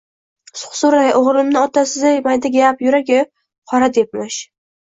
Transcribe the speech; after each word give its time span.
Suqsurday 0.59 1.11
o`g`limni 1.19 1.59
Otasiday 1.61 2.17
maydagap, 2.31 2.81
yuragi 2.89 3.23
qoradebmish 3.75 4.43